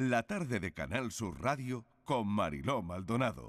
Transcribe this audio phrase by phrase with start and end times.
[0.00, 3.48] La tarde de Canal Sur Radio con Mariló Maldonado.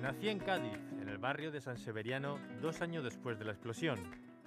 [0.00, 3.98] Nací en Cádiz, en el barrio de San Severiano, dos años después de la explosión.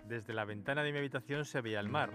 [0.08, 2.12] Desde la ventana de mi habitación se veía el mar,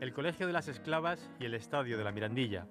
[0.00, 2.68] el colegio de las esclavas y el estadio de la Mirandilla.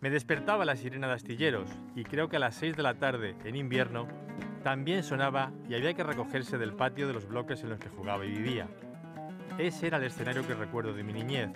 [0.00, 3.36] Me despertaba la sirena de astilleros y creo que a las 6 de la tarde,
[3.44, 4.08] en invierno,
[4.64, 8.24] también sonaba y había que recogerse del patio de los bloques en los que jugaba
[8.24, 8.66] y vivía.
[9.58, 11.50] Ese era el escenario que recuerdo de mi niñez.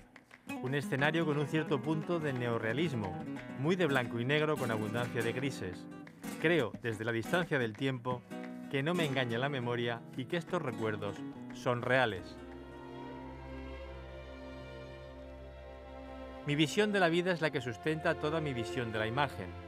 [0.63, 3.25] Un escenario con un cierto punto de neorrealismo,
[3.59, 5.87] muy de blanco y negro con abundancia de grises.
[6.43, 8.23] Creo, desde la distancia del tiempo,
[8.71, 11.17] que no me engaña la memoria y que estos recuerdos
[11.55, 12.37] son reales.
[16.47, 19.68] Mi visión de la vida es la que sustenta toda mi visión de la imagen.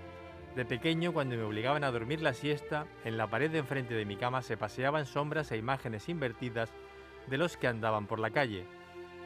[0.54, 4.04] De pequeño, cuando me obligaban a dormir la siesta, en la pared de enfrente de
[4.04, 6.72] mi cama se paseaban sombras e imágenes invertidas
[7.28, 8.64] de los que andaban por la calle.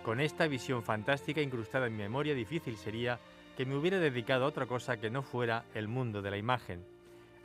[0.02, 3.18] Con esta visión fantástica incrustada en mi memoria difícil sería
[3.56, 6.84] que me hubiera dedicado a otra cosa que no fuera el mundo de la imagen.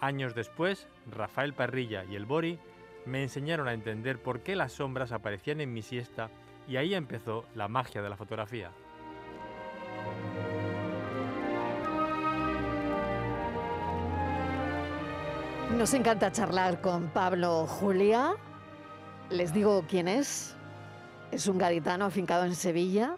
[0.02, 2.60] Años después, Rafael Parrilla y el Bori
[3.06, 6.30] me enseñaron a entender por qué las sombras aparecían en mi siesta
[6.68, 8.72] y ahí empezó la magia de la fotografía.
[15.78, 18.36] Nos encanta charlar con Pablo Julia.
[19.30, 20.56] Les digo quién es.
[21.32, 23.18] Es un gaditano afincado en Sevilla.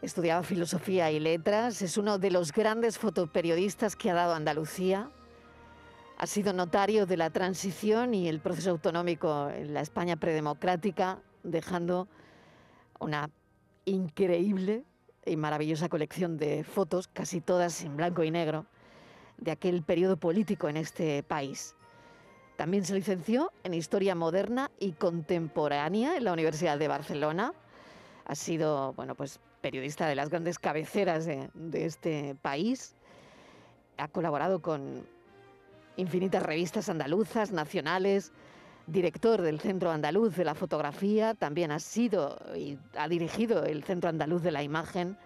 [0.00, 1.82] Estudiaba filosofía y letras.
[1.82, 5.10] Es uno de los grandes fotoperiodistas que ha dado Andalucía.
[6.18, 12.06] Ha sido notario de la transición y el proceso autonómico en la España predemocrática, dejando
[13.00, 13.28] una
[13.86, 14.84] increíble
[15.26, 18.66] y maravillosa colección de fotos, casi todas en blanco y negro
[19.40, 21.74] de aquel periodo político en este país.
[22.56, 27.54] También se licenció en Historia Moderna y Contemporánea en la Universidad de Barcelona.
[28.26, 32.94] Ha sido, bueno, pues periodista de las grandes cabeceras de, de este país.
[33.96, 35.06] Ha colaborado con
[35.96, 38.32] infinitas revistas andaluzas, nacionales,
[38.86, 44.10] director del Centro Andaluz de la Fotografía, también ha sido y ha dirigido el Centro
[44.10, 45.16] Andaluz de la Imagen,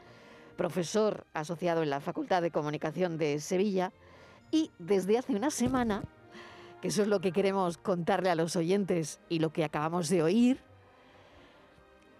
[0.56, 3.93] profesor asociado en la Facultad de Comunicación de Sevilla
[4.50, 6.03] y desde hace una semana,
[6.81, 10.22] que eso es lo que queremos contarle a los oyentes y lo que acabamos de
[10.22, 10.60] oír,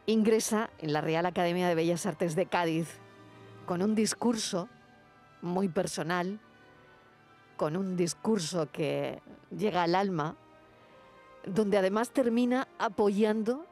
[0.07, 2.89] ingresa en la Real Academia de Bellas Artes de Cádiz
[3.67, 4.69] con un discurso
[5.41, 6.41] muy personal,
[7.57, 10.37] con un discurso que llega al alma,
[11.47, 13.67] donde además termina apoyando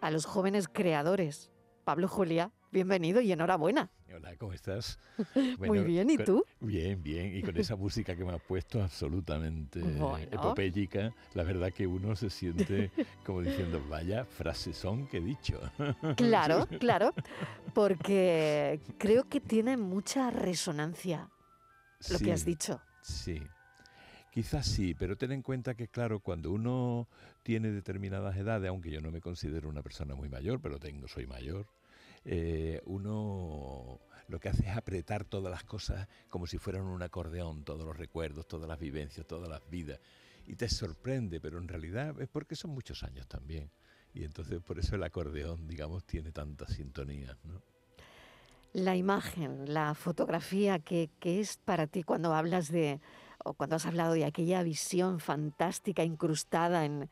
[0.00, 1.50] a los jóvenes creadores.
[1.84, 3.90] Pablo Julia, bienvenido y enhorabuena.
[4.14, 4.98] Hola, ¿cómo estás?
[5.58, 6.44] Muy bien, ¿y tú?
[6.66, 7.36] Bien, bien.
[7.36, 10.18] Y con esa música que me has puesto absolutamente Bueno.
[10.18, 12.90] epopélica, la verdad que uno se siente
[13.24, 15.60] como diciendo, vaya frasezón que he dicho.
[16.16, 17.14] Claro, claro,
[17.74, 21.30] porque creo que tiene mucha resonancia
[22.10, 22.80] lo que has dicho.
[23.02, 23.40] Sí.
[24.32, 27.08] Quizás sí, pero ten en cuenta que, claro, cuando uno
[27.42, 31.26] tiene determinadas edades, aunque yo no me considero una persona muy mayor, pero tengo, soy
[31.26, 31.66] mayor,
[32.26, 33.98] eh, uno
[34.28, 37.96] lo que hace es apretar todas las cosas como si fueran un acordeón, todos los
[37.96, 40.00] recuerdos, todas las vivencias, todas las vidas.
[40.46, 43.70] Y te sorprende, pero en realidad es porque son muchos años también.
[44.14, 47.60] Y entonces por eso el acordeón, digamos, tiene tantas sintonías, ¿no?
[48.72, 53.00] La imagen, la fotografía, que, que es para ti cuando hablas de,
[53.44, 57.08] o cuando has hablado de aquella visión fantástica incrustada en,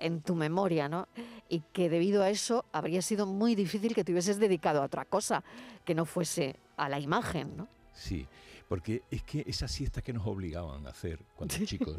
[0.00, 1.08] en tu memoria, ¿no?
[1.48, 5.04] Y que debido a eso habría sido muy difícil que te hubieses dedicado a otra
[5.04, 5.42] cosa,
[5.84, 7.68] que no fuese a la imagen, ¿no?
[7.92, 8.26] Sí,
[8.68, 11.96] porque es que esas siestas que nos obligaban a hacer cuando chicos.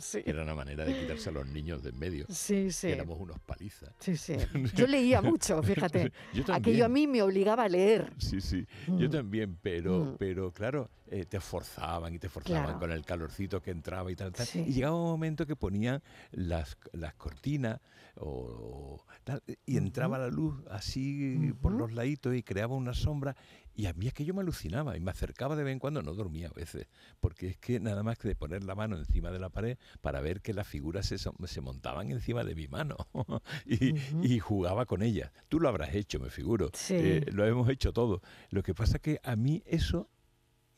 [0.00, 0.22] Sí.
[0.24, 2.26] era una manera de quitarse a los niños de en medio.
[2.28, 2.88] Sí, sí.
[2.88, 3.90] éramos unos palizas.
[4.00, 4.34] Sí, sí.
[4.74, 6.12] Yo leía mucho, fíjate.
[6.32, 8.12] Yo Aquello a mí me obligaba a leer.
[8.18, 9.12] Sí, sí, yo Mm.
[9.12, 10.16] también, pero, Mm.
[10.18, 12.78] pero claro, eh, te forzaban y te forzaban Claro.
[12.78, 14.46] con el calorcito que entraba y tal, tal.
[14.46, 14.64] Sí.
[14.66, 17.80] Y llegaba un momento que ponían las, las cortinas
[18.16, 23.36] o, o tal, y entraba la luz así por los laditos y creaba una sombra.
[23.74, 26.48] Y a mí aquello me alucinaba y me acercaba de vez en cuando, no dormía
[26.48, 26.88] a veces,
[27.20, 30.20] porque es que nada más que de poner la mano encima de la pared para
[30.20, 32.96] ver que las figuras se, se montaban encima de mi mano
[33.66, 35.30] y, jugaba con ellas.
[35.48, 36.70] Tú lo habrás hecho, me figuro.
[36.74, 36.94] Sí.
[36.96, 38.20] Eh, lo hemos hecho todo.
[38.50, 40.10] Lo que pasa que a mí eso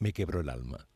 [0.01, 0.89] me quebró el alma.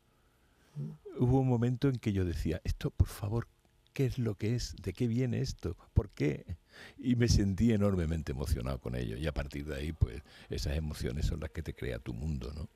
[1.19, 3.47] Hubo un momento en que yo decía, esto por favor,
[3.93, 4.75] ¿qué es lo que es?
[4.83, 5.77] ¿De qué viene esto?
[5.93, 6.57] ¿Por qué?
[6.99, 9.17] Y me sentí enormemente emocionado con ello.
[9.17, 12.53] Y a partir de ahí, pues esas emociones son las que te crea tu mundo,
[12.53, 12.69] ¿no?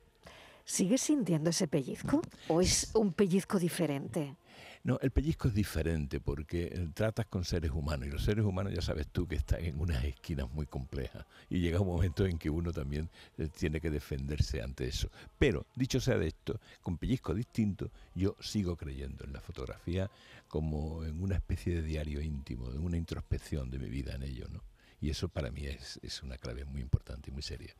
[0.63, 2.21] ¿Sigues sintiendo ese pellizco?
[2.47, 4.35] ¿O es un pellizco diferente?
[4.81, 8.73] No, el pellizco es diferente porque eh, tratas con seres humanos y los seres humanos
[8.73, 12.37] ya sabes tú que están en unas esquinas muy complejas y llega un momento en
[12.37, 15.09] que uno también eh, tiene que defenderse ante eso.
[15.37, 20.09] Pero, dicho sea de esto, con pellizco distinto, yo sigo creyendo en la fotografía
[20.47, 24.47] como en una especie de diario íntimo, de una introspección de mi vida en ello,
[24.49, 24.63] ¿no?
[25.01, 27.73] Y eso para mí es, es una clave muy importante y muy seria.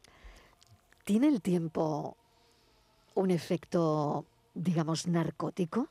[1.06, 2.18] ¿Tiene el tiempo
[3.16, 5.90] un efecto, digamos, narcótico?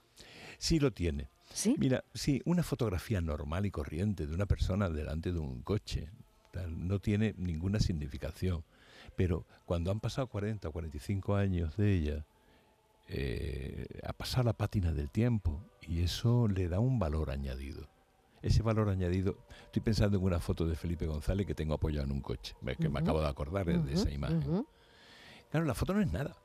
[0.58, 1.28] Sí lo tiene.
[1.52, 1.76] ¿Sí?
[1.78, 6.10] Mira, sí, una fotografía normal y corriente de una persona delante de un coche
[6.66, 8.64] no tiene ninguna significación.
[9.16, 12.26] Pero cuando han pasado 40 o 45 años de ella,
[13.08, 17.88] eh, ha pasado la pátina del tiempo y eso le da un valor añadido.
[18.42, 22.12] Ese valor añadido, estoy pensando en una foto de Felipe González que tengo apoyado en
[22.12, 24.64] un coche, que me acabo de acordar de esa imagen.
[25.50, 26.36] Claro, la foto no es nada.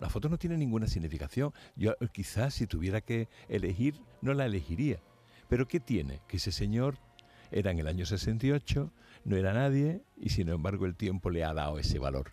[0.00, 1.52] La foto no tiene ninguna significación.
[1.76, 5.00] Yo eh, quizás si tuviera que elegir, no la elegiría.
[5.48, 6.20] Pero ¿qué tiene?
[6.28, 6.96] Que ese señor
[7.50, 8.92] era en el año 68,
[9.24, 12.32] no era nadie y sin embargo el tiempo le ha dado ese valor.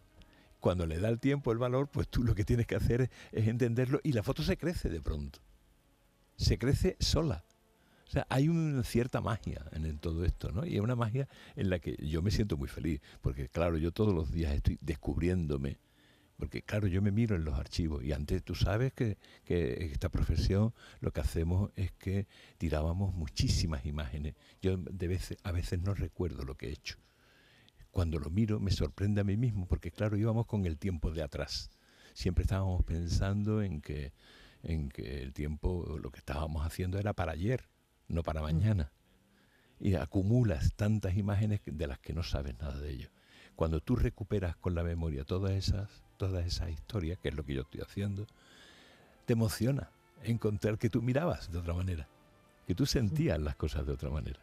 [0.60, 3.48] Cuando le da el tiempo el valor, pues tú lo que tienes que hacer es
[3.48, 5.40] entenderlo y la foto se crece de pronto.
[6.38, 7.46] Se crece sola.
[8.08, 10.66] O sea, hay una cierta magia en todo esto, ¿no?
[10.66, 13.92] Y es una magia en la que yo me siento muy feliz, porque claro, yo
[13.92, 15.80] todos los días estoy descubriéndome
[16.38, 20.10] porque claro, yo me miro en los archivos y antes tú sabes que, que esta
[20.10, 22.28] profesión lo que hacemos es que
[22.58, 24.36] tirábamos muchísimas imágenes.
[24.62, 26.98] Yo de veces, a veces no recuerdo lo que he hecho.
[27.92, 31.24] Cuando lo miro me sorprende a mí mismo porque claro, íbamos con el tiempo de
[31.24, 31.70] atrás.
[32.14, 34.14] Siempre estábamos pensando en que,
[34.64, 37.70] en que el tiempo, lo que estábamos haciendo era para ayer,
[38.08, 38.92] no para mañana.
[39.80, 43.10] Y acumulas tantas imágenes de las que no sabes nada de ello.
[43.56, 47.54] Cuando tú recuperas con la memoria todas esas todas esas historias, que es lo que
[47.54, 48.26] yo estoy haciendo,
[49.26, 49.90] te emociona
[50.24, 52.08] encontrar que tú mirabas de otra manera,
[52.68, 54.40] que tú sentías las cosas de otra manera.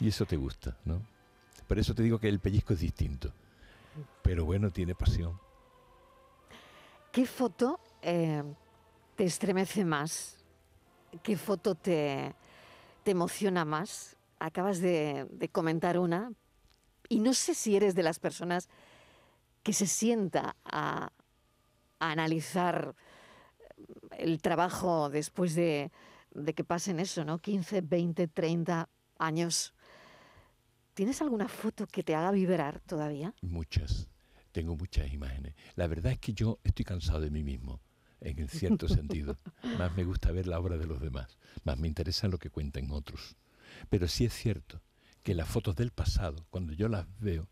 [0.00, 1.02] Y eso te gusta, ¿no?
[1.66, 3.32] Por eso te digo que el pellizco es distinto,
[4.22, 5.38] pero bueno, tiene pasión.
[7.10, 8.42] ¿Qué foto eh,
[9.16, 10.38] te estremece más?
[11.22, 12.34] ¿Qué foto te,
[13.04, 14.16] te emociona más?
[14.38, 16.32] Acabas de, de comentar una,
[17.08, 18.70] y no sé si eres de las personas
[19.62, 21.12] que se sienta a,
[21.98, 22.96] analizar
[24.18, 25.92] el trabajo después de,
[26.54, 27.38] que pasen eso, ¿no?
[27.38, 28.88] 15, 20, 30
[29.18, 29.72] años.
[30.94, 33.34] ¿Tienes alguna foto que te haga vibrar todavía?
[33.40, 34.08] Muchas.
[34.50, 35.54] Tengo muchas imágenes.
[35.76, 37.80] La verdad es que yo estoy cansado de mí mismo,
[38.20, 39.38] en cierto sentido.
[39.78, 41.38] Más me gusta ver la obra de los demás.
[41.64, 43.36] Más me interesa lo que cuentan otros.
[43.88, 44.82] Pero sí es cierto
[45.22, 47.48] que las fotos del pasado, cuando yo las veo,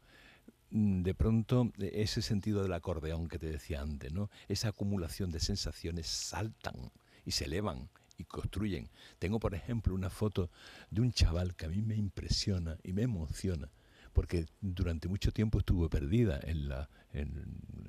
[0.70, 4.30] de pronto ese sentido del acordeón que te decía antes, ¿no?
[4.48, 6.92] Esa acumulación de sensaciones saltan
[7.24, 8.88] y se elevan y construyen.
[9.18, 10.50] Tengo, por ejemplo, una foto
[10.90, 13.70] de un chaval que a mí me impresiona y me emociona,
[14.12, 16.68] porque durante mucho tiempo estuvo perdida en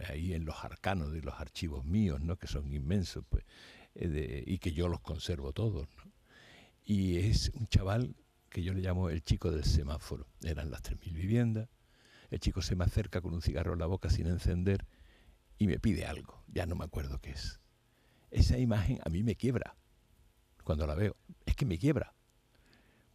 [0.07, 2.38] ahí en los arcanos de los archivos míos, ¿no?
[2.38, 3.44] que son inmensos, pues,
[3.95, 5.88] eh, y que yo los conservo todos.
[6.83, 8.16] Y es un chaval
[8.50, 10.28] que yo le llamo el chico del semáforo.
[10.44, 11.69] Eran las 3.000 viviendas,
[12.31, 14.88] el chico se me acerca con un cigarro en la boca sin encender
[15.57, 16.44] y me pide algo.
[16.48, 17.60] Ya no me acuerdo qué es.
[18.31, 19.75] Esa imagen a mí me quiebra
[20.63, 21.18] cuando la veo.
[21.45, 22.16] Es que me quiebra.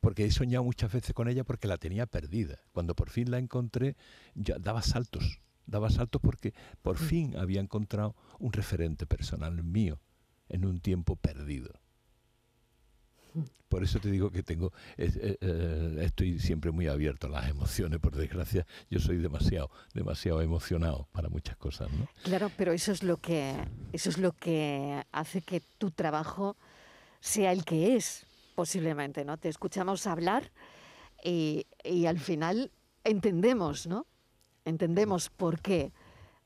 [0.00, 2.60] Porque he soñado muchas veces con ella porque la tenía perdida.
[2.72, 3.96] Cuando por fin la encontré,
[4.34, 5.40] ya daba saltos.
[5.64, 7.04] Daba saltos porque por mm.
[7.04, 10.00] fin había encontrado un referente personal mío
[10.50, 11.72] en un tiempo perdido.
[13.68, 17.98] Por eso te digo que tengo, eh, eh, estoy siempre muy abierto a las emociones,
[17.98, 22.08] por desgracia, yo soy demasiado, demasiado emocionado para muchas cosas, ¿no?
[22.22, 23.56] Claro, pero eso es lo que,
[23.92, 26.56] eso es lo que hace que tu trabajo
[27.20, 28.24] sea el que es,
[28.54, 29.36] posiblemente, ¿no?
[29.36, 30.52] Te escuchamos hablar
[31.24, 31.66] y,
[32.06, 32.70] al final
[33.02, 34.06] entendemos, ¿no?
[34.64, 35.92] Entendemos por qué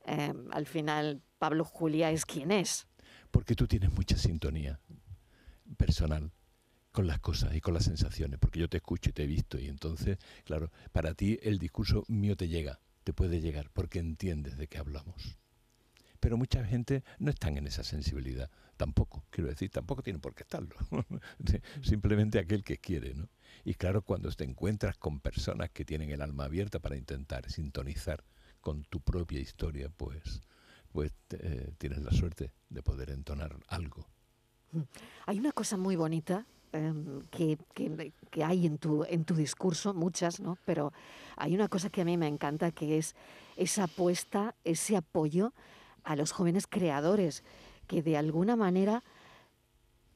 [0.05, 2.87] eh, al final Pablo Julia es quien es.
[3.29, 4.79] Porque tú tienes mucha sintonía
[5.77, 6.31] personal
[6.91, 9.59] con las cosas y con las sensaciones, porque yo te escucho y te he visto
[9.59, 14.57] y entonces, claro, para ti el discurso mío te llega, te puede llegar, porque entiendes
[14.57, 15.37] de qué hablamos.
[16.19, 20.43] Pero mucha gente no están en esa sensibilidad, tampoco, quiero decir, tampoco tiene por qué
[20.43, 20.75] estarlo,
[21.81, 23.29] simplemente aquel que quiere, ¿no?
[23.63, 28.23] Y claro, cuando te encuentras con personas que tienen el alma abierta para intentar sintonizar
[28.59, 30.41] con tu propia historia, pues,
[30.91, 34.07] pues eh, tienes la suerte de poder entonar algo.
[35.25, 37.57] Hay una cosa muy bonita Em, que,
[38.29, 40.57] que, hay en tu, en tu discurso, muchas, ¿no?
[40.65, 40.93] Pero
[41.35, 43.13] hay una cosa que a mí me encanta, que es
[43.57, 45.53] esa apuesta, ese apoyo
[46.05, 47.43] a los jóvenes creadores,
[47.87, 49.03] que de alguna manera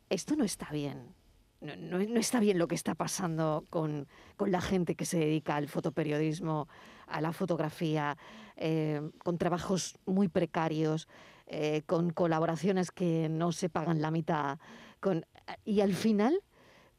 [0.10, 1.14] esto no está bien.
[1.60, 4.08] No, está bien lo que está pasando con,
[4.40, 6.70] la gente que se dedica al fotoperiodismo,
[7.08, 8.18] a la fotografía,
[8.56, 11.08] eh, con trabajos muy precarios,
[11.48, 14.60] eh, con colaboraciones que no se pagan la mitad.
[15.00, 15.26] Con,
[15.64, 16.42] y al final,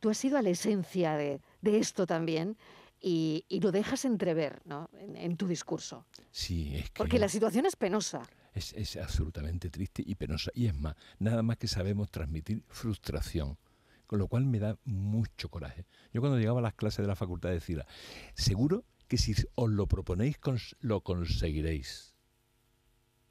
[0.00, 2.56] tú has ido a la esencia de, esto también
[3.00, 4.90] y, lo dejas entrever ¿no?
[4.92, 6.06] en, tu discurso.
[6.30, 6.98] Sí, es que...
[6.98, 8.22] Porque la situación es penosa.
[8.54, 10.50] Es, es, absolutamente triste y penosa.
[10.54, 13.58] Y es más, nada más que sabemos transmitir frustración,
[14.06, 15.84] con lo cual me da mucho coraje.
[16.12, 17.86] Yo cuando llegaba a las clases de la facultad decía,
[18.34, 20.36] seguro que si os lo proponéis
[20.80, 22.15] lo conseguiréis.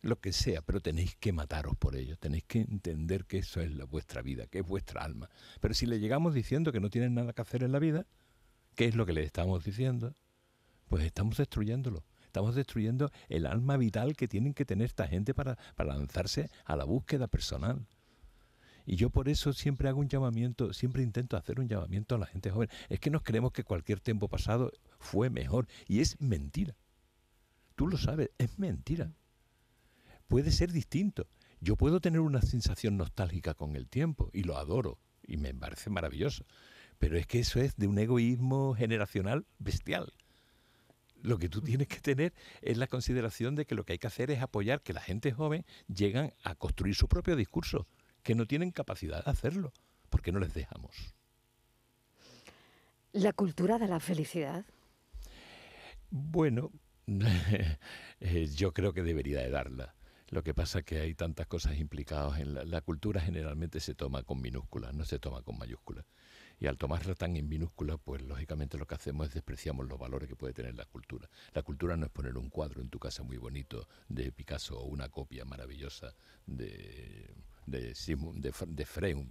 [0.06, 3.76] Lo que sea, pero tenéis que mataros por ello, tenéis que entender que eso es
[3.90, 5.32] vuestra vida, que es vuestra alma.
[5.62, 8.06] Pero si le llegamos diciendo que no tienen nada que hacer en la vida,
[8.76, 10.14] ¿qué es lo que le estamos diciendo?
[10.90, 12.04] Pues estamos destruyéndolo.
[12.24, 16.76] Estamos destruyendo el alma vital que tienen que tener esta gente para, para lanzarse a
[16.76, 17.88] la búsqueda personal.
[18.86, 22.28] Y yo por eso siempre hago un llamamiento, siempre intento hacer un llamamiento a la
[22.28, 22.70] gente joven.
[22.90, 25.66] Es que nos creemos que cualquier tiempo pasado fue mejor.
[25.88, 26.76] Y es mentira.
[27.74, 29.12] Tú lo sabes, es mentira.
[30.28, 31.28] Puede ser distinto.
[31.60, 35.90] Yo puedo tener una sensación nostálgica con el tiempo y lo adoro y me parece
[35.90, 36.46] maravilloso.
[36.98, 40.14] Pero es que eso es de un egoísmo generacional bestial.
[41.22, 44.08] Lo que tú tienes que tener es la consideración de que lo que hay que
[44.08, 47.88] hacer es apoyar que la gente joven llegan a construir su propio discurso,
[48.22, 49.74] que no tienen capacidad de hacerlo,
[50.10, 51.16] porque no les dejamos.
[53.12, 54.66] ¿La cultura de la felicidad?
[56.10, 56.72] Bueno,
[58.20, 59.96] eh, yo creo que debería de darla.
[60.36, 63.96] Lo que pasa es que hay tantas cosas implicadas en la, la cultura generalmente se
[63.96, 66.04] toma con minúsculas, no se toma con mayúsculas.
[66.60, 70.28] Y al tomarla tan en minúscula, pues lógicamente lo que hacemos es despreciamos los valores
[70.28, 71.30] que puede tener la cultura.
[71.54, 74.84] La cultura no es poner un cuadro en tu casa muy bonito de Picasso o
[74.84, 76.14] una copia maravillosa
[76.46, 77.34] de,
[77.66, 79.28] de, de, de Freud.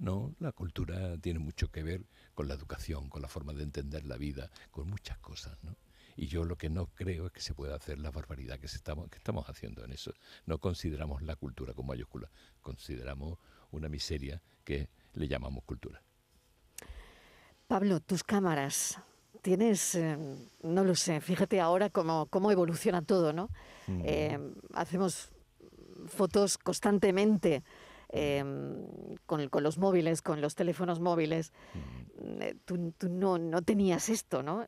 [0.00, 4.04] No, la cultura tiene mucho que ver con la educación, con la forma de entender
[4.04, 5.76] la vida, con muchas cosas, ¿no?
[6.18, 9.08] Y yo lo que no creo es que se pueda hacer la barbaridad que, estamos,
[9.08, 10.12] que estamos haciendo en eso.
[10.46, 12.28] No consideramos la cultura como mayúscula,
[12.60, 13.38] consideramos
[13.70, 16.02] una miseria que le llamamos cultura.
[17.68, 18.98] Pablo, tus cámaras,
[19.42, 20.18] tienes, eh,
[20.64, 23.48] no lo sé, fíjate ahora cómo, cómo evoluciona todo, ¿no?
[23.86, 24.36] Eh,
[24.74, 25.30] hacemos
[26.08, 27.62] fotos constantemente
[28.08, 28.42] eh,
[29.26, 31.52] con, los móviles, con los teléfonos móviles.
[32.64, 34.66] Tú, no, no, tenías esto, ¿no?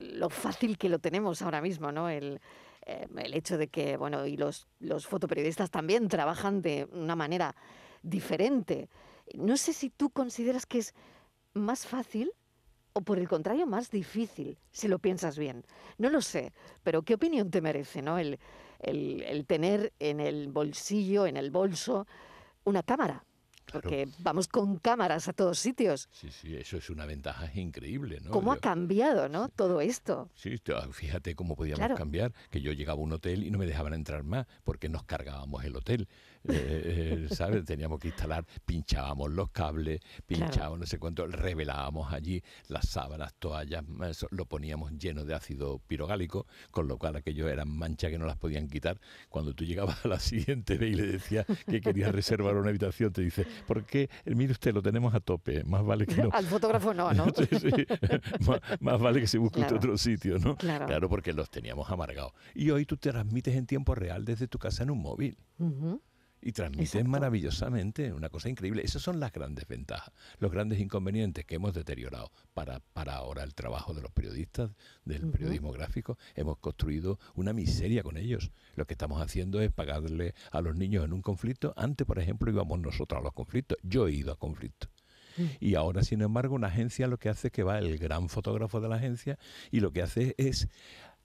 [0.00, 2.08] lo fácil que lo tenemos ahora mismo, ¿no?
[2.08, 2.40] El,
[2.86, 7.54] el hecho de que, bueno, y los, los fotoperiodistas también trabajan de una manera
[8.02, 8.88] diferente.
[9.34, 10.94] No sé si tú consideras que es
[11.54, 12.32] más fácil
[12.92, 15.64] o por el contrario más difícil, si lo piensas bien.
[15.98, 16.52] No lo sé,
[16.82, 18.18] pero ¿qué opinión te merece ¿no?
[18.18, 18.38] el,
[18.80, 22.06] el tener en el bolsillo, en el bolso,
[22.64, 23.24] una cámara?
[23.72, 26.08] Porque vamos con cámaras a todos sitios.
[26.12, 28.30] Sí, sí, eso es una ventaja increíble, ¿no?
[28.30, 29.48] ¿Cómo ha cambiado, no?
[29.48, 30.30] Todo esto.
[30.34, 30.60] Sí,
[30.92, 34.22] fíjate cómo podíamos cambiar, que yo llegaba a un hotel y no me dejaban entrar
[34.22, 36.08] más porque nos cargábamos el hotel.
[36.48, 37.64] Eh, eh, ¿sabes?
[37.64, 43.84] Teníamos que instalar, pinchábamos los cables, pinchábamos no sé cuánto, revelábamos allí las sábanas, toallas,
[44.30, 48.38] lo poníamos lleno de ácido pirogálico, con lo cual aquello eran manchas que no las
[48.38, 49.00] podían quitar.
[49.28, 53.12] Cuando tú llegabas a la siguiente vez y le decías que querías reservar una habitación,
[53.12, 54.08] te dice, ¿por qué?
[54.24, 56.30] Mire usted, lo tenemos a tope, más vale que no.
[56.32, 57.26] Al fotógrafo no, ¿no?
[58.80, 60.56] más, vale que se busque otro sitio, ¿no?
[60.56, 61.08] Claro.
[61.08, 62.32] porque los teníamos amargados.
[62.54, 65.36] Y hoy tú te transmites en tiempo real desde tu casa en un móvil
[66.42, 68.82] y transmiten maravillosamente, una cosa increíble.
[68.84, 73.54] Esas son las grandes ventajas, los grandes inconvenientes que hemos deteriorado para, para ahora el
[73.54, 74.72] trabajo de los periodistas,
[75.04, 76.18] del periodismo gráfico.
[76.34, 78.50] Hemos construido una miseria con ellos.
[78.74, 81.72] Lo que estamos haciendo es pagarle a los niños en un conflicto.
[81.76, 83.78] Antes, por ejemplo, íbamos nosotros a los conflictos.
[83.82, 84.90] Yo he ido a conflictos.
[85.36, 85.44] Mm.
[85.60, 88.80] Y ahora, sin embargo, una agencia lo que hace es que va el gran fotógrafo
[88.80, 89.38] de la agencia
[89.70, 90.68] y lo que hace es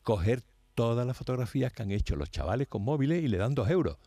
[0.04, 0.44] coger
[0.76, 3.98] todas las fotografías que han hecho los chavales con móviles y le dan dos euros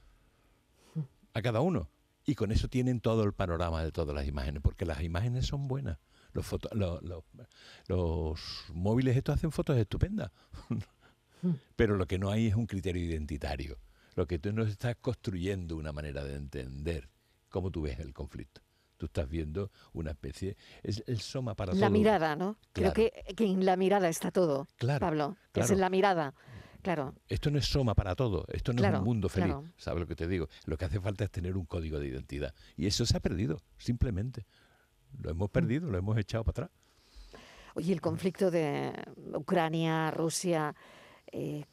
[1.35, 1.91] a cada uno.
[2.25, 5.69] Y con eso tienen todo el panorama de todas las imágenes, porque las imágenes son
[5.69, 5.99] buenas.
[6.33, 6.47] Los,
[7.89, 8.41] los
[8.73, 10.31] móviles estos hacen fotos estupendas.
[11.77, 13.79] Pero lo que no hay es un criterio identitario.
[14.15, 17.09] Lo que tú no estás construyendo una manera de entender
[17.49, 18.61] cómo tú ves el conflicto.
[18.97, 22.59] Tú estás viendo una especie, es el soma para la mirada, ¿no?
[22.75, 25.37] Creo que, que, en la mirada está todo, claro, Pablo.
[25.55, 26.35] Es en la mirada.
[26.83, 27.15] Claro.
[27.29, 30.17] Esto no es soma para todo, esto no es un mundo feliz, ¿sabes lo que
[30.17, 30.49] te digo?
[30.67, 32.55] Lo que hace falta es tener un código de identidad.
[32.77, 34.47] Y eso se ha perdido, simplemente.
[35.21, 36.71] Lo hemos perdido, lo hemos echado para atrás.
[37.75, 38.93] Oye, el conflicto de
[39.35, 40.75] Ucrania, Rusia,
[41.31, 41.65] eh,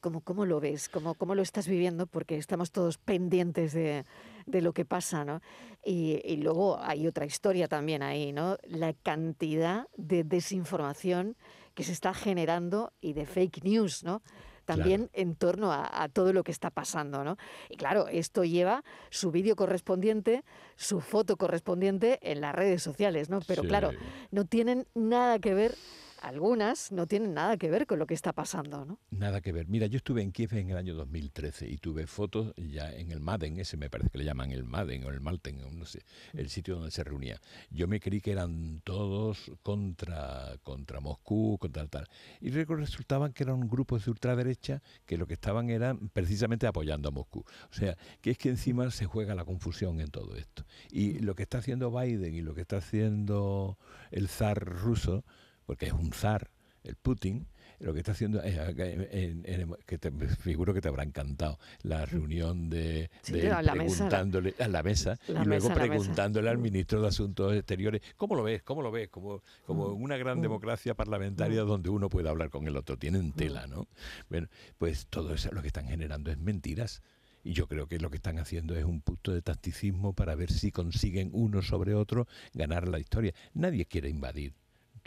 [0.00, 0.88] ¿Cómo, cómo lo ves?
[0.88, 2.06] ¿Cómo, ¿Cómo lo estás viviendo?
[2.06, 4.04] Porque estamos todos pendientes de,
[4.46, 5.40] de lo que pasa, ¿no?
[5.84, 8.58] Y, y, luego hay otra historia también ahí, ¿no?
[8.62, 11.36] La cantidad de desinformación
[11.78, 14.20] que se está generando y de fake news, ¿no?
[14.64, 15.12] También claro.
[15.12, 17.36] en torno a, a, todo lo que está pasando, ¿no?
[17.70, 20.42] Y claro, esto lleva su vídeo correspondiente,
[20.74, 23.38] su foto correspondiente en las redes sociales, ¿no?
[23.46, 23.68] Pero sí.
[23.68, 23.92] claro,
[24.32, 25.76] no tienen nada que ver
[26.22, 28.98] algunas no tienen nada que ver con lo que está pasando, ¿no?
[29.10, 29.68] Nada que ver.
[29.68, 33.20] Mira, yo estuve en Kiev en el año 2013 y tuve fotos ya en el
[33.20, 36.50] Maden, ese me parece que le llaman el Maden o el Malten, no sé, el
[36.50, 37.40] sitio donde se reunía.
[37.70, 42.06] Yo me creí que eran todos contra, contra Moscú, contra tal.
[42.40, 47.12] Y resultaban que eran grupos de ultraderecha que lo que estaban eran precisamente apoyando a
[47.12, 47.44] Moscú.
[47.70, 50.64] O sea, que es que encima se juega la confusión en todo esto.
[50.90, 53.78] Y lo que está haciendo Biden y lo que está haciendo
[54.10, 55.24] el zar ruso,
[55.68, 56.50] porque es un zar,
[56.82, 57.46] el Putin,
[57.78, 62.06] lo que está haciendo es, en, en, que te figuro que te habrá encantado la
[62.06, 64.64] reunión de, sí, de a la preguntándole mesa.
[64.64, 68.42] a la mesa la y mesa, luego preguntándole al ministro de Asuntos Exteriores cómo lo
[68.44, 70.02] ves, cómo lo ves, como, como Mm.
[70.02, 70.42] una gran Mm.
[70.42, 73.88] democracia parlamentaria donde uno puede hablar con el otro, tienen tela, ¿no?
[74.30, 74.48] Bueno,
[74.78, 77.02] pues todo eso lo que están generando es mentiras.
[77.44, 80.50] Y yo creo que lo que están haciendo es un punto de tacticismo para ver
[80.50, 83.34] si consiguen uno sobre otro ganar la historia.
[83.52, 84.54] Nadie quiere invadir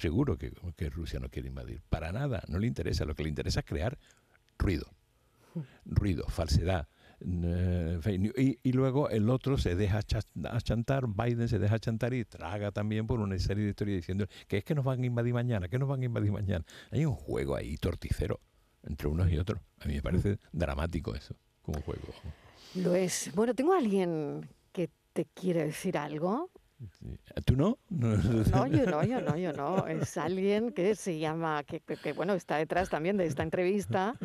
[0.01, 1.81] seguro que, Rusia no quiere invadir.
[1.89, 3.05] Para nada, no le interesa.
[3.05, 3.97] Lo que le interesa es crear
[4.57, 4.87] ruido.
[5.85, 6.87] Ruido, falsedad.
[7.23, 9.99] Y, y, luego el otro se deja
[10.49, 14.57] achantar, Biden se deja achantar y traga también por una serie de historias diciendo que
[14.57, 16.65] es que nos van a invadir mañana, que nos van a invadir mañana.
[16.89, 18.39] Hay un juego ahí torticero
[18.83, 19.61] entre unos y otros.
[19.81, 22.01] A mí me parece dramático eso, como juego.
[22.75, 23.31] Lo es.
[23.35, 26.49] Bueno, tengo a alguien que te quiere decir algo.
[27.45, 27.77] ¿Tú no?
[27.89, 28.15] No,
[28.67, 29.87] yo no, yo no, yo no.
[29.87, 34.15] Es alguien que se llama, que, que, que, bueno, está detrás también de esta entrevista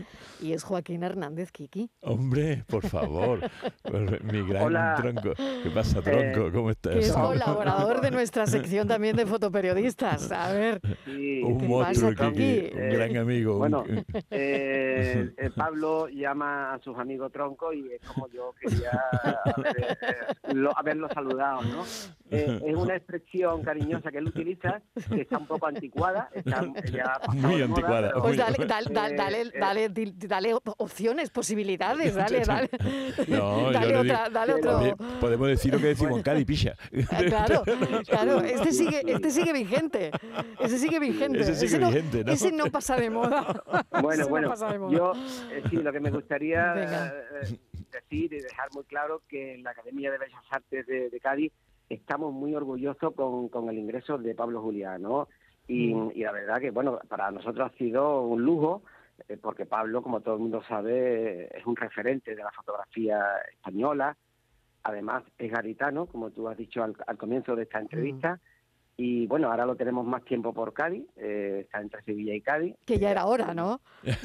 [0.41, 1.91] y es Joaquín Hernández Kiki.
[2.01, 3.41] Hombre, por favor,
[4.23, 4.95] mi gran Hola.
[4.97, 5.35] tronco.
[5.37, 6.51] ¿Qué pasa, tronco?
[6.53, 6.95] ¿Cómo estás?
[6.95, 10.33] Que es colaborador de nuestra sección también de fotoperiodistas.
[10.33, 10.81] A ver.
[11.05, 12.77] Sí, un monstruo, pasa, Kiki, Kiki?
[12.77, 13.59] un gran amigo.
[13.59, 13.85] Bueno,
[14.31, 18.91] eh, eh, Pablo llama a sus amigos tronco y es como yo quería
[19.45, 21.85] haber, eh, lo, haberlo saludado, ¿no?
[22.47, 26.31] Eh, es una expresión cariñosa que él utiliza, que está un poco anticuada.
[26.33, 28.13] Está ya muy anticuada.
[28.13, 32.71] Moda, pues dale, dale, dale, dale, eh, dale, dale, opciones, posibilidades, dale, dale.
[33.29, 34.97] No, dale, otra, digo, dale otro.
[35.21, 36.77] Podemos decir lo que decimos en Cádiz, picha.
[37.29, 37.63] Claro,
[38.07, 40.11] claro, este sigue, este sigue vigente.
[40.61, 41.41] Ese sigue vigente.
[41.41, 42.33] Ese sigue ese no, vigente, ¿no?
[42.33, 43.63] Ese no pasa de moda.
[43.91, 44.97] Bueno, Ese bueno, no pasa de moda.
[44.97, 45.13] yo
[45.51, 46.75] eh, sí, lo que me gustaría
[47.43, 47.59] eh,
[47.91, 51.53] decir y dejar muy claro que en la Academia de Bellas Artes de, de Cádiz
[51.89, 55.29] estamos muy orgullosos con, con, el ingreso de Pablo Julián, ¿no?
[55.69, 56.13] Y, mm.
[56.15, 58.83] y, la verdad que, bueno, para nosotros ha sido un lujo,
[59.29, 64.17] eh, porque Pablo, como todo el mundo sabe, es un referente de la fotografía española,
[64.83, 68.56] además es garitano, como tú has dicho al, al comienzo de esta entrevista, mm.
[68.99, 72.75] Y bueno, ahora lo tenemos más tiempo por Cádiz, eh, está entre Sevilla y Cádiz.
[72.87, 73.81] Que ya era hora, ¿no?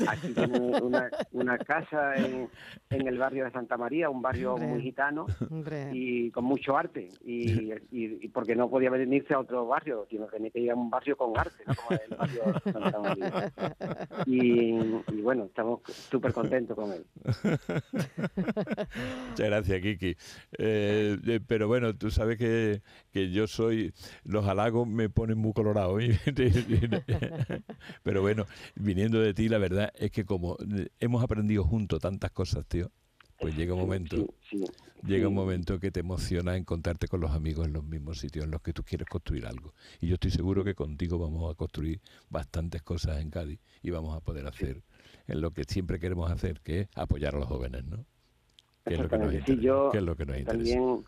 [0.07, 2.47] Aquí tiene una, una casa en,
[2.89, 4.67] en, el barrio de Santa María, un barrio Hombre.
[4.69, 5.89] muy gitano Hombre.
[5.91, 7.09] y con mucho arte.
[7.25, 10.71] Y, y, y, porque no podía venirse a otro barrio, sino que tenía que ir
[10.71, 11.73] a un barrio con arte, ¿no?
[11.75, 13.53] como el barrio de Santa María.
[14.25, 14.75] Y,
[15.11, 17.05] y bueno, estamos súper contentos con él.
[19.29, 20.15] Muchas gracias, Kiki.
[20.57, 22.81] Eh, pero bueno, tú sabes que,
[23.11, 25.97] que yo soy, los halagos me ponen muy colorado.
[28.03, 28.45] pero bueno,
[28.75, 30.57] viniendo de ti, la verdad es que como
[30.99, 32.91] hemos aprendido juntos tantas cosas, tío,
[33.39, 34.65] pues llega un momento, sí, sí,
[35.03, 38.51] llega un momento que te emociona encontrarte con los amigos en los mismos sitios en
[38.51, 39.73] los que tú quieres construir algo.
[39.99, 44.15] Y yo estoy seguro que contigo vamos a construir bastantes cosas en Cádiz y vamos
[44.15, 44.83] a poder hacer
[45.27, 48.05] en lo que siempre queremos hacer, que es apoyar a los jóvenes, ¿no?
[48.85, 49.61] Que es lo que nos interesa.
[49.61, 50.75] Yo que es lo que nos interesa.
[50.75, 51.05] También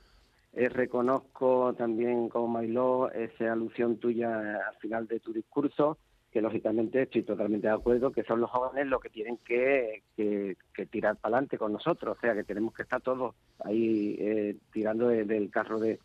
[0.53, 5.97] eh, reconozco también como Mailó esa alusión tuya al final de tu discurso,
[6.31, 10.55] que lógicamente estoy totalmente de acuerdo que son los jóvenes los que tienen que, que,
[10.87, 15.09] tirar para adelante con nosotros, o sea que tenemos que estar todos ahí eh, tirando
[15.09, 15.99] de, del carro de,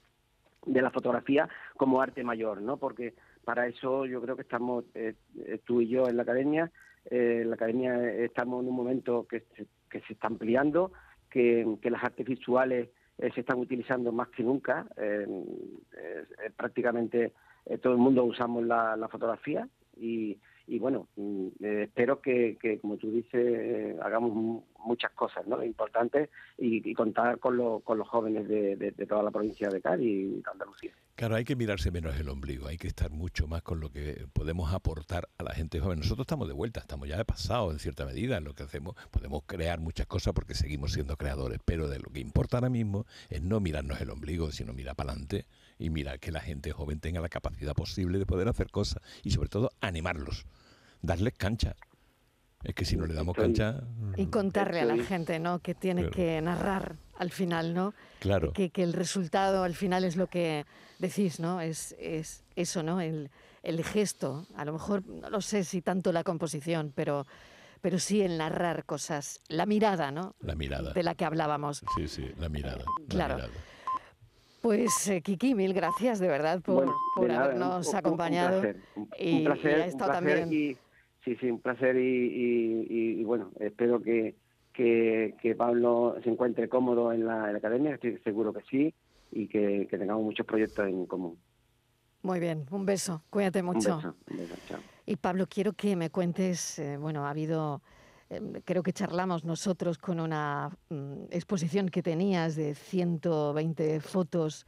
[0.67, 2.77] de la fotografía como arte mayor, ¿no?
[2.77, 5.15] Porque para eso yo creo que estamos eh,
[5.65, 6.71] tú y yo en la academia,
[7.11, 9.45] eh, en la academia estamos en un momento que
[9.89, 10.93] que se está ampliando,
[11.31, 15.27] que, que las artes visuales eh, se están utilizando más que nunca, eh,
[16.57, 17.33] prácticamente
[17.83, 23.35] todo el mundo usamos la, fotografía y, y bueno, eh, espero que, como tú dices,
[23.35, 25.65] eh, hagamos muchas cosas ¿no?
[25.65, 26.29] importantes
[26.59, 30.41] y, y contar con, lo, con, los jóvenes de, toda la provincia de Cádiz y
[30.41, 30.93] de Andalucía.
[31.19, 34.29] Claro, hay que mirarse menos el ombligo, hay que estar mucho más con lo que
[34.33, 35.99] podemos aportar a la gente joven.
[35.99, 38.95] Nosotros estamos de vuelta, estamos ya de pasado en cierta medida en lo que hacemos.
[39.11, 43.05] Podemos crear muchas cosas porque seguimos siendo creadores, pero de lo que importa ahora mismo
[43.31, 47.01] es no mirarnos el ombligo, sino mirar para adelante y mirar que la gente joven
[47.01, 50.47] tenga la capacidad posible de poder hacer cosas y sobre todo animarlos,
[51.03, 51.75] darles cancha.
[52.65, 53.83] Es que si no le damos cancha...
[54.17, 55.61] Y contarle a la gente, ¿no?
[55.61, 57.95] Que tiene que narrar al final, ¿no?
[58.19, 58.53] Claro.
[58.53, 60.65] Que, que, el resultado al final es lo que
[60.99, 61.61] decís, ¿no?
[61.61, 63.01] Es, es eso, ¿no?
[63.01, 63.31] El,
[63.63, 64.47] el, gesto.
[64.57, 67.27] A lo mejor, no lo sé si tanto la composición, pero,
[67.81, 69.41] pero sí el narrar cosas.
[69.49, 70.35] La mirada, ¿no?
[70.41, 70.93] La mirada.
[70.93, 71.85] De la que hablábamos.
[71.97, 72.85] Sí, sí, la mirada.
[73.09, 73.39] claro.
[73.39, 73.63] La mirada.
[74.61, 78.57] Pues eh, Kiki, mil gracias de verdad por, Bueno, por de habernos un- un- acompañado.
[78.57, 80.77] Un placer, un, y- placer, y ha un estado placer también- y,
[81.29, 84.37] sí, sí, un placer y, y- y- y bueno, espero que,
[84.73, 88.95] que, que Pablo se encuentre cómodo en la, en la academia, estoy seguro que sí,
[89.31, 91.39] y que, que tengamos muchos proyectos en común.
[92.23, 93.23] Muy bien, un beso.
[93.31, 93.97] Cuídate Un mucho.
[93.97, 94.83] beso, un beso, chao.
[95.07, 97.81] Y Pablo, quiero que me cuentes, eh, bueno, ha habido,
[98.31, 104.67] eh, creo que charlamos nosotros con una mm, exposición que tenías de 120 fotos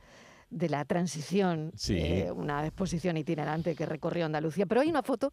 [0.51, 1.97] de la transición, Sí.
[1.99, 5.33] eh, una exposición itinerante que recorrió Andalucía, pero hay una foto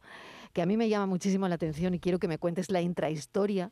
[0.53, 3.71] que a mí me llama muchísimo la atención y quiero que me cuentes la intrahistoria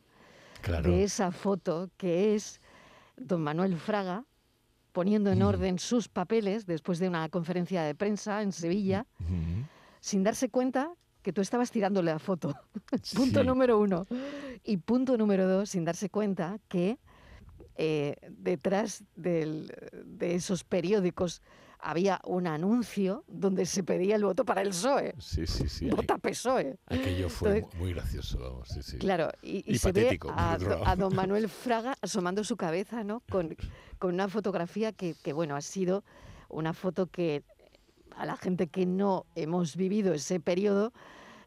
[0.62, 0.90] Claro.
[0.90, 2.60] de esa foto que es
[3.16, 4.24] don Manuel Fraga
[4.92, 5.46] poniendo en Mm.
[5.46, 9.06] orden sus papeles después de una conferencia de prensa en Sevilla
[10.00, 10.90] sin darse cuenta
[11.22, 12.54] que tú estabas tirándole la foto.
[13.14, 13.46] punto Sí.
[13.46, 14.06] número uno.
[14.64, 16.98] Y punto número dos, sin darse cuenta que
[17.76, 19.72] eh, detrás del-
[20.04, 21.42] de esos periódicos
[21.78, 25.14] había un anuncio donde se pedía el voto para el PSOE.
[25.18, 25.90] Sí, sí, sí.
[25.90, 26.78] Vota PSOE.
[26.86, 28.96] Aquello fue Entonces- muy gracioso, vamos, sí, sí.
[28.98, 30.34] Claro, y, y Y se patético, ve
[30.84, 33.22] a, don Manuel Fraga asomando su cabeza, ¿no?
[33.30, 33.54] Con,
[33.98, 36.02] con una fotografía que, que, bueno, ha sido
[36.48, 37.44] una foto que
[38.16, 40.92] a la gente que no hemos vivido ese periodo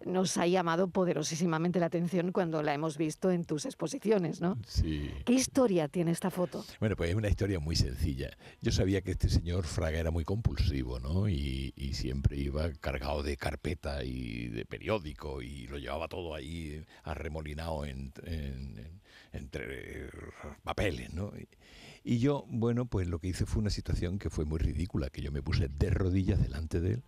[0.05, 4.57] nos ha llamado poderosísimamente la atención cuando la hemos visto en tus exposiciones, ¿no?
[4.67, 5.11] Sí.
[5.25, 6.63] ¿Qué historia tiene esta foto?
[6.79, 8.29] Bueno, pues es una historia muy sencilla.
[8.61, 11.27] Yo sabía que este señor Fraga era muy compulsivo, ¿no?
[11.27, 16.83] Y, y siempre iba cargado de carpeta y de periódico y lo llevaba todo ahí
[17.03, 19.01] arremolinado en- en- en-
[19.33, 20.09] entre eh,
[20.63, 21.31] papeles, ¿no?
[21.37, 21.47] Y,
[22.03, 25.21] y yo, bueno, pues lo que hice fue una situación que fue muy ridícula, que
[25.21, 27.03] yo me puse de rodillas delante de él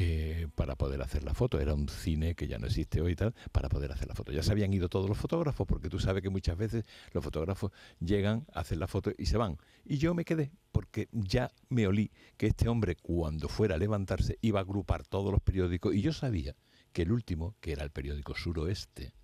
[0.00, 1.58] eh, para poder hacer la foto.
[1.58, 4.30] Era un cine que ya no existe hoy y tal, para poder hacer la foto.
[4.30, 7.72] Ya se habían ido todos los fotógrafos, porque tú sabes que muchas veces los fotógrafos
[7.98, 9.58] llegan, hacen la foto y se van.
[9.84, 14.38] Y yo me quedé, porque ya me olí que este hombre, cuando fuera a levantarse,
[14.40, 16.54] iba a agrupar todos los periódicos y yo sabía
[16.92, 19.14] que el último, que era el periódico Suroeste,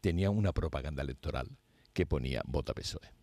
[0.00, 1.58] tenía una propaganda electoral
[1.92, 3.17] que ponía Vota PSOE.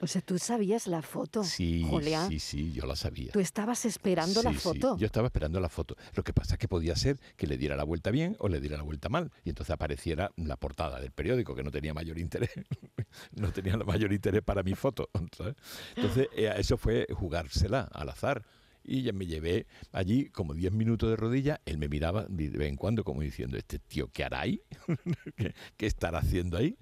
[0.00, 2.28] O sea, tú sabías la foto, Sí, Julián.
[2.28, 3.32] sí, sí, yo la sabía.
[3.32, 4.98] Tú estabas esperando la Sí, sí, foto.
[4.98, 5.96] Yo estaba esperando la foto.
[6.14, 8.60] Lo que pasa es que podía ser que le diera la vuelta bien o le
[8.60, 9.32] diera la vuelta mal.
[9.44, 12.50] Y entonces apareciera la portada del periódico, que no tenía mayor interés.
[13.32, 15.08] no tenía el mayor interés para mi foto.
[15.36, 15.54] ¿sabes?
[15.96, 18.44] Entonces, eh, eso fue jugársela al azar.
[18.88, 21.60] Y ya me llevé allí como 10 minutos de rodilla.
[21.64, 24.60] Él me miraba de vez en cuando como diciendo, ¿este tío qué hará ahí?
[25.36, 26.76] ¿Qué, qué estará haciendo ahí?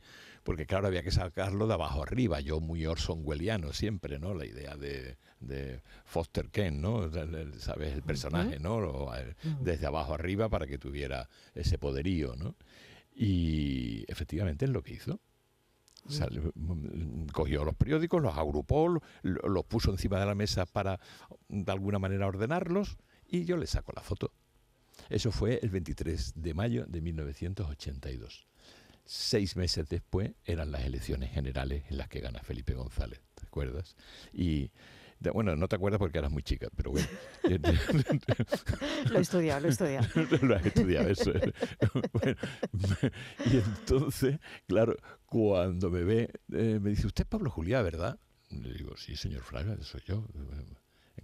[0.44, 2.38] Porque claro, había que sacarlo de abajo arriba.
[2.40, 4.34] Yo muy Orson Wellesiano siempre, ¿no?
[4.34, 7.10] La idea de, de Foster Kent, ¿no?
[7.58, 7.94] ¿Sabes?
[7.94, 9.08] El personaje, ¿no?
[9.60, 12.54] Desde abajo arriba para que tuviera ese poderío, ¿no?
[13.16, 15.18] Y efectivamente es lo que hizo.
[16.54, 21.00] Mm, cogió los periódicos, los agrupó, lo- lo- los puso encima de la mesa para
[21.48, 24.30] de alguna manera ordenarlos y yo le saco la foto.
[25.08, 28.46] Eso fue el 23 de mayo de 1982.
[29.04, 33.96] Seis meses después eran las elecciones generales en las que gana Felipe González, ¿te acuerdas?
[34.32, 34.70] Y
[35.32, 37.06] bueno, no te acuerdas porque eras muy chica, pero bueno.
[39.10, 40.06] Lo he estudiado, lo he estudiado.
[40.42, 41.52] lo has estudiado, eso es.
[42.12, 42.36] Bueno,
[43.46, 48.18] y entonces, claro, cuando me ve, eh, me dice, usted es Pablo Juliá, ¿verdad?
[48.50, 50.26] Le digo, sí, señor Fraga, soy yo.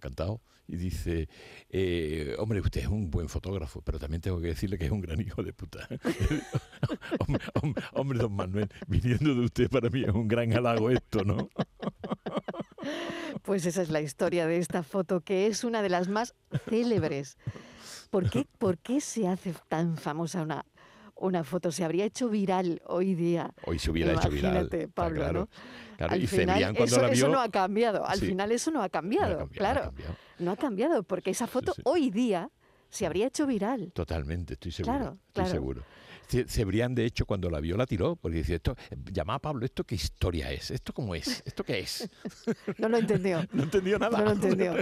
[0.00, 0.40] Encantado.
[0.66, 1.28] Y dice,
[1.68, 5.00] eh, hombre, usted es un buen fotógrafo, pero también tengo que decirle que es un
[5.00, 5.86] gran hijo de puta.
[7.92, 11.50] hombre, don Manuel, viniendo de usted para mí es un gran halago esto, ¿no?
[13.42, 16.34] Pues esa es la historia de esta foto, que es una de las más
[16.68, 17.36] célebres.
[18.10, 20.64] ¿Por qué, por qué se hace tan famosa una,
[21.20, 21.70] una foto?
[21.72, 23.52] Se habría hecho viral hoy día.
[23.64, 24.52] Hoy se hubiera hecho viral.
[24.52, 25.40] Imagínate, Pablo, claro.
[25.40, 25.48] ¿no?
[25.96, 27.35] Claro, Al y final, cuando eso, la eso vio...
[27.35, 28.06] no ha cambiado.
[28.06, 28.26] Al Sí.
[28.26, 29.80] final eso no ha no ha cambiado, cambiado, no ha claro.
[29.83, 30.14] cambiado.
[30.38, 31.83] No ha cambiado, porque esa foto sí.
[31.85, 32.50] hoy día
[32.88, 33.92] se habría hecho viral.
[33.92, 34.96] Totalmente, estoy seguro.
[34.98, 35.50] Claro, estoy claro.
[35.50, 35.83] seguro.
[36.46, 38.76] Cebrián, de hecho, cuando la vio, la tiró, porque dice, esto,
[39.12, 40.70] llama a Pablo, ¿esto qué historia es?
[40.70, 41.42] ¿Esto cómo es?
[41.44, 42.08] ¿Esto qué es?
[42.78, 43.44] No lo entendió.
[43.52, 44.18] no entendió nada.
[44.18, 44.74] No lo entendió.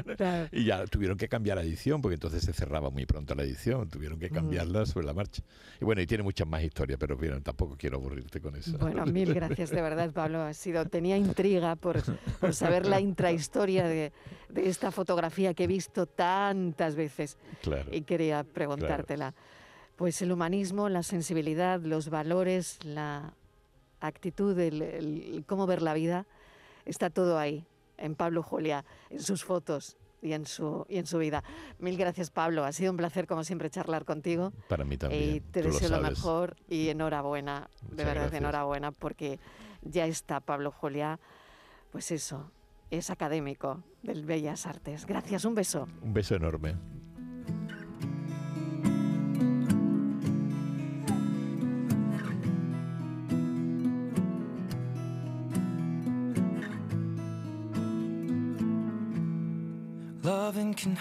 [0.52, 3.88] Y ya tuvieron que cambiar la edición, porque entonces se cerraba muy pronto la edición,
[3.88, 4.34] tuvieron que mm.
[4.34, 5.42] cambiarla sobre la marcha.
[5.80, 8.76] Y bueno, y tiene muchas más historias, pero bien, tampoco quiero aburrirte con eso.
[8.78, 10.42] Bueno, mil gracias de verdad, Pablo.
[10.42, 12.02] Ha sido, tenía intriga por,
[12.52, 14.12] saber la intrahistoria de,
[14.48, 17.36] de, esta fotografía que he visto tantas veces.
[17.62, 17.88] Claro.
[17.92, 19.34] Y quería preguntártela.
[19.98, 23.34] Pues el humanismo, la sensibilidad, los valores, la
[23.98, 26.24] actitud, el, cómo ver la vida,
[26.84, 31.18] está todo ahí, en Pablo Julia, en sus fotos y en su y en su
[31.18, 31.42] vida.
[31.80, 32.64] Mil gracias, Pablo.
[32.64, 34.52] Ha sido un placer, como siempre, charlar contigo.
[34.68, 35.34] Para mí también.
[35.34, 39.40] Y te deseo lo, mejor y enhorabuena, de verdad, enhorabuena, porque
[39.82, 41.18] ya está Pablo Julia,
[41.90, 42.52] pues eso,
[42.92, 45.06] es académico del Bellas Artes.
[45.06, 45.88] Gracias, un beso.
[46.02, 46.76] Un beso enorme.